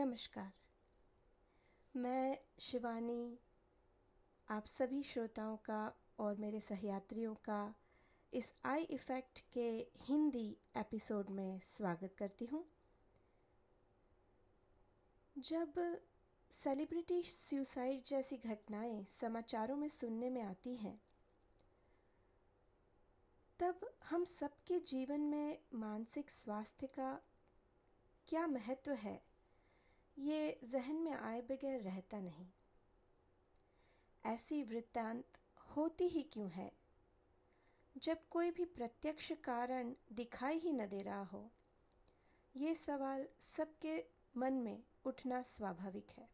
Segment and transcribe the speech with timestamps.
[0.00, 0.52] नमस्कार।
[1.96, 3.38] मैं शिवानी,
[4.48, 7.74] आप सभी श्रोताओं का और मेरे सहयात्रियों का
[8.34, 12.64] इस आई इफ़ेक्ट के हिंदी एपिसोड में स्वागत करती हूँ।
[15.38, 16.00] जब
[16.50, 21.00] सेलिब्रिटी सुसाइड जैसी घटनाएँ समाचारों में सुनने में आती हैं,
[23.58, 27.20] तब हम सबके जीवन में मानसिक स्वास्थ्य का
[28.28, 29.29] क्या महत्व है?
[30.18, 32.46] ये जहन में आए बगैर रहता नहीं।
[34.24, 35.24] ऐसी वृत्तांत
[35.58, 36.72] होती ही क्यों है?
[37.98, 41.50] जब कोई भी प्रत्यक्ष कारण दिखाई ही न दे रहा हो,
[42.56, 44.04] ये सवाल सबके
[44.36, 46.28] मन में उठना स्वाभाविक है।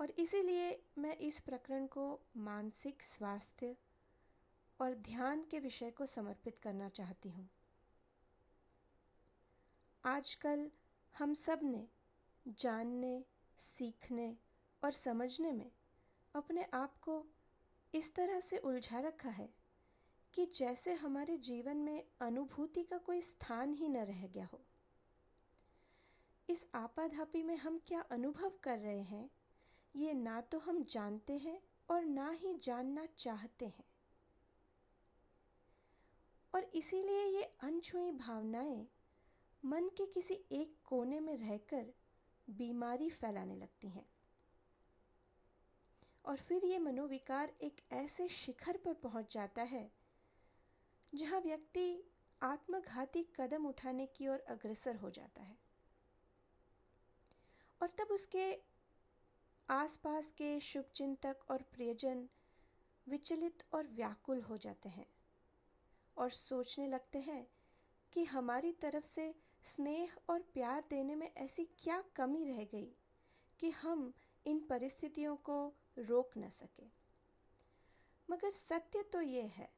[0.00, 3.76] और इसीलिए मैं इस प्रकरण को मानसिक स्वास्थ्य
[4.80, 7.48] और ध्यान के विषय को समर्पित करना चाहती हूँ।
[10.04, 10.70] आजकल
[11.18, 11.88] हम सबने
[12.48, 13.24] जानने,
[13.58, 14.36] सीखने
[14.84, 15.70] और समझने में
[16.34, 17.26] अपने आप को
[17.94, 19.54] इस तरह से उलझा रखा है
[20.34, 24.64] कि जैसे हमारे जीवन में अनुभूति का कोई स्थान ही न रह गया हो।
[26.50, 29.30] इस आपाधापी में हम क्या अनुभव कर रहे हैं,
[29.96, 33.84] ये ना तो हम जानते हैं और ना ही जानना चाहते हैं।
[36.54, 38.88] और इसीलिए ये अनछुई भावनाएँ
[39.64, 41.94] मन के किसी एक कोने में रहकर
[42.50, 44.06] बीमारी फैलाने लगती हैं।
[46.24, 49.92] और फिर ये मनोविकार एक ऐसे शिखर पर पहुँच जाता है,
[51.14, 52.04] जहाँ व्यक्ति
[52.42, 55.58] आत्मघाती कदम उठाने की ओर अग्रसर हो जाता है।
[57.82, 58.58] और तब उसके
[59.68, 62.28] आसपास के शुभचिंतक और प्रियजन
[63.08, 65.06] विचलित और व्याकुल हो जाते हैं
[66.16, 67.46] और सोचने लगते हैं
[68.12, 69.34] कि हमारी तरफ़ से
[69.66, 72.92] स्नेह और प्यार देने में ऐसी क्या कमी रह गई
[73.60, 74.14] कि हम
[74.46, 76.86] इन परिस्थितियों को रोक न सके?
[78.30, 79.72] मगर सत्य तो ये है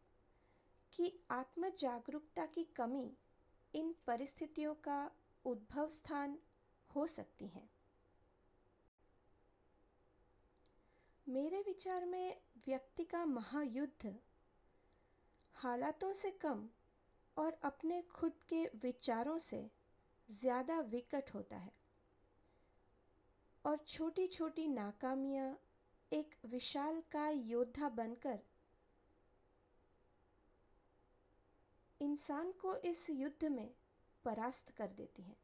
[0.92, 3.16] कि आत्म जागरूकता की कमी
[3.74, 5.10] इन परिस्थितियों का
[5.44, 6.38] उद्भव स्थान
[6.96, 7.70] हो सकती है।
[11.28, 14.18] मेरे विचार में व्यक्ति का महायुद्ध
[15.54, 16.68] हालातों से कम
[17.40, 19.70] और अपने खुद के विचारों से
[20.28, 21.72] ज़्यादा विकट होता है।
[23.64, 25.56] और छोटी छोटी नाकामियाँ
[26.12, 28.38] एक विशाल का योद्धा बनकर
[32.00, 33.70] इंसान को इस युद्ध में
[34.24, 35.36] परास्त कर देती हैं।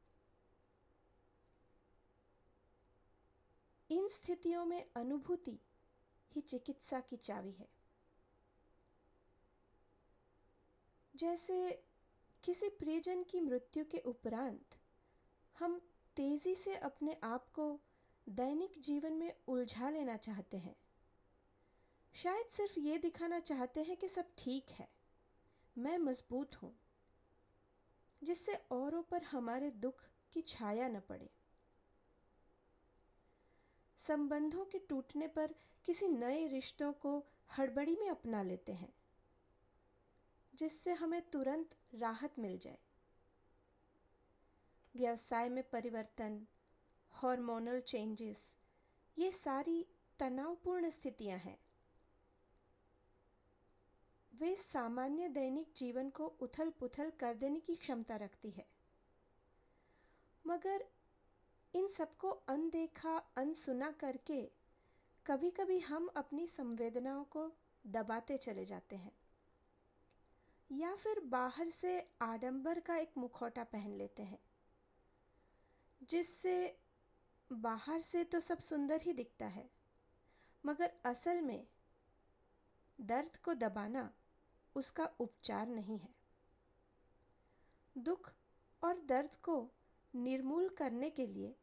[3.90, 5.58] इन स्थितियों में अनुभूति
[6.32, 7.68] ही चिकित्सा की चावी है।
[11.14, 11.85] जैसे
[12.46, 14.74] किसी प्रियजन की मृत्यु के उपरांत
[15.56, 15.80] हम
[16.16, 17.64] तेज़ी से अपने आप को
[18.26, 20.74] दैनिक जीवन में उलझा लेना चाहते हैं।
[22.14, 24.88] शायद सिर्फ़ ये दिखाना चाहते हैं कि सब ठीक है।
[25.76, 26.72] मैं मज़बूत हूँ,
[28.22, 31.30] जिससे औरों पर हमारे दुख की छाया न पड़े।
[34.00, 37.18] संबंधों के टूटने पर किसी नए रिश्तों को
[37.58, 38.92] हड़बड़ी में अपना लेते हैं।
[40.56, 42.78] जिससे हमें तुरंत राहत मिल जाए।
[44.96, 46.46] व्यवसाय में परिवर्तन
[47.10, 48.56] हार्मोनल चेंजेस
[49.18, 49.86] ये सारी
[50.18, 51.58] तनावपूर्ण स्थितियाँ हैं।
[54.34, 58.66] वे सामान्य दैनिक जीवन को उथल पुथल कर देने की क्षमता रखती है।
[60.46, 60.84] मगर
[61.74, 64.50] इन सबको अनदेखा, अनसुना करके
[65.26, 67.52] कभी कभी हम अपनी संवेदनाओं को
[67.86, 69.12] दबाते चले जाते हैं।
[70.70, 74.38] या फिर बाहर से आडंबर का एक मुखौटा पहन लेते हैं,
[76.00, 76.76] जिससे
[77.50, 79.68] बाहर से तो सब सुंदर ही दिखता है,
[80.64, 81.66] मगर असल में
[82.98, 84.10] दर्द को दबाना
[84.76, 86.14] उसका उपचार नहीं है।
[87.96, 88.32] दुख
[88.82, 89.56] और दर्द को
[90.14, 91.54] निर्मूल करने के लिए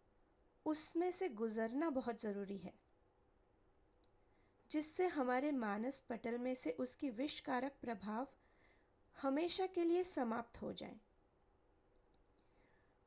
[0.65, 2.73] उसमें से गुजरना बहुत ज़रूरी है,
[4.69, 8.27] जिससे हमारे मानस पटल में से उसकी विषकारक प्रभाव
[9.17, 10.99] हमेशा के लिए समाप्त हो जाए।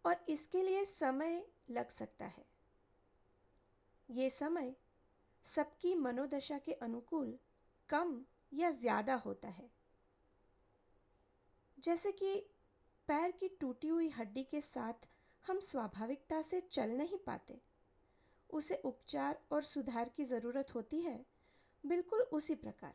[0.05, 2.45] और इसके लिए समय लग सकता है।
[4.09, 4.75] ये समय
[5.47, 7.39] सबकी मनोदशा के अनुकूल
[7.89, 8.21] कम
[8.53, 9.71] या ज़्यादा होता है।
[11.79, 12.35] जैसे कि
[13.09, 15.09] पैर की टूटी हुई हड्डी के साथ
[15.45, 17.61] हम स्वाभाविकता से चल नहीं पाते।
[18.51, 21.25] उसे उपचार और सुधार की ज़रूरत होती है,
[21.85, 22.95] बिल्कुल उसी प्रकार।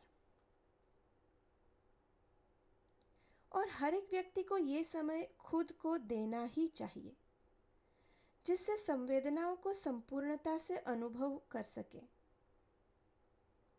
[3.52, 7.16] और हर एक व्यक्ति को ये समय खुद को देना ही चाहिए,
[8.44, 12.02] जिससे संवेदनाओं को संपूर्णता से अनुभव कर सके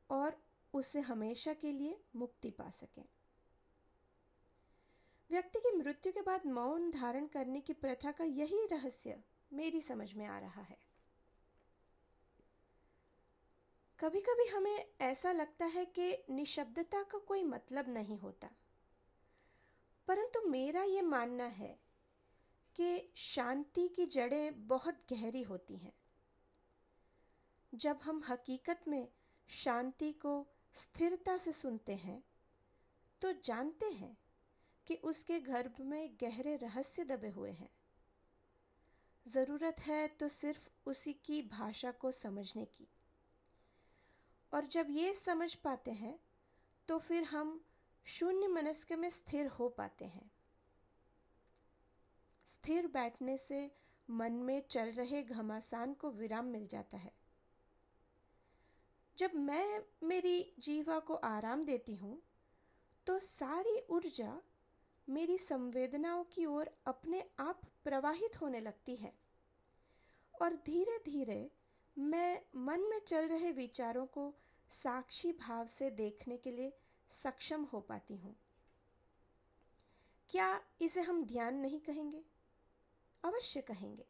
[0.09, 0.37] और
[0.73, 3.01] उसे हमेशा के लिए मुक्ति पा सके।
[5.29, 9.17] व्यक्ति की मृत्यु के बाद मौन धारण करने की प्रथा का यही रहस्य
[9.53, 10.77] मेरी समझ में आ रहा है।
[13.99, 18.49] कभी कभी हमें ऐसा लगता है कि निशब्दता का कोई मतलब नहीं होता।
[20.07, 21.77] परंतु मेरा ये मानना है
[22.75, 25.94] कि शांति की जड़ें बहुत गहरी होती हैं।
[27.73, 29.07] जब हम हकीकत में
[29.50, 30.45] शांति को
[30.75, 32.23] स्थिरता से सुनते हैं
[33.21, 34.17] तो जानते हैं
[34.88, 37.69] कि उसके गर्भ में गहरे रहस्य दबे हुए हैं।
[39.25, 42.88] ज़रूरत है तो सिर्फ़ उसी की भाषा को समझने की।
[44.51, 46.19] और जब ये समझ पाते हैं
[46.88, 47.59] तो फिर हम
[48.05, 50.29] शून्य मनस्क में स्थिर हो पाते हैं।
[52.47, 53.69] स्थिर बैठने से
[54.09, 57.11] मन में चल रहे घमासान को विराम मिल जाता है।
[59.17, 62.21] जब मैं मेरी जीवा को आराम देती हूँ
[63.07, 64.41] तो सारी ऊर्जा
[65.07, 69.13] मेरी संवेदनाओं की ओर अपने आप प्रवाहित होने लगती है
[70.41, 71.51] और धीरे धीरे
[71.97, 74.33] मैं मन में चल रहे विचारों को
[74.71, 76.73] साक्षी भाव से देखने के लिए
[77.13, 78.36] सक्षम हो पाती हूँ।
[80.30, 82.24] क्या इसे हम ध्यान नहीं कहेंगे?
[83.24, 84.06] अवश्य कहेंगे।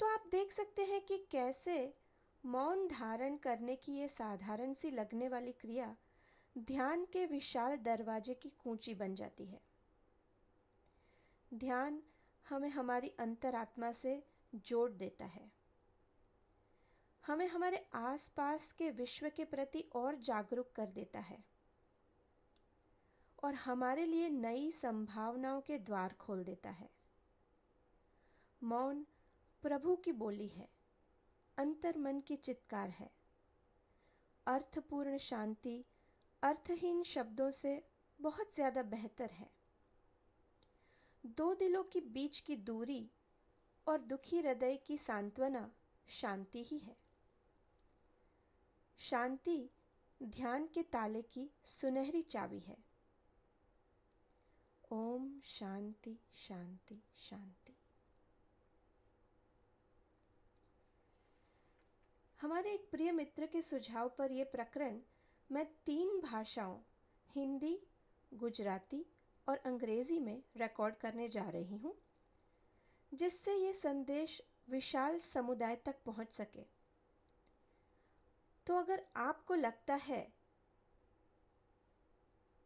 [0.00, 1.94] तो आप देख सकते हैं कि कैसे
[2.46, 5.96] मौन धारण करने की ये साधारण सी लगने वाली क्रिया
[6.58, 9.60] ध्यान के विशाल दरवाजे की कूंची बन जाती है।
[11.54, 12.02] ध्यान
[12.48, 14.22] हमें हमारी अंतरात्मा से
[14.54, 15.52] जोड़ देता है।
[17.24, 21.38] हमें हमारे आसपास के विश्व के प्रति और जागरूक कर देता है
[23.38, 26.88] और हमारे लिए नई संभावनाओं के द्वार खोल देता है।
[28.62, 29.04] मौन
[29.62, 30.68] प्रभु की बोली है,
[31.58, 33.10] अंतर मन की चित्कार है।
[34.46, 35.84] अर्थपूर्ण शांति
[36.42, 37.82] अर्थहीन शब्दों से
[38.20, 39.48] बहुत ज़्यादा बेहतर है।
[41.24, 43.08] दो दिलों के बीच की दूरी
[43.86, 45.70] और दुखी हृदय की सांत्वना
[46.08, 46.96] शांति ही है।
[48.98, 49.70] शांति
[50.22, 52.76] ध्यान के ताले की सुनहरी चाबी है।
[54.90, 57.76] ओम शांति शांति शांति।
[62.40, 65.00] हमारे एक प्रिय मित्र के सुझाव पर यह प्रकरण,
[65.50, 66.78] मैं तीन भाषाओं,
[67.30, 67.78] हिंदी,
[68.32, 69.04] गुजराती
[69.48, 71.94] और अंग्रेज़ी में रिकॉर्ड करने जा रही हूँ,
[73.14, 76.83] जिससे ये संदेश विशाल समुदाय तक पहुँच सके।
[78.66, 80.20] तो अगर आपको लगता है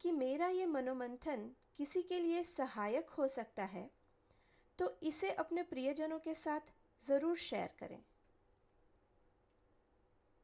[0.00, 3.90] कि मेरा ये मनोमंथन किसी के लिए सहायक हो सकता है
[4.78, 6.72] तो इसे अपने प्रियजनों के साथ
[7.02, 8.00] ज़रूर शेयर करें।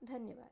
[0.02, 0.50] धन्यवाद।